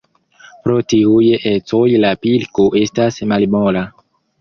[0.63, 3.89] Pro tiuj ecoj la pilko estas malmola.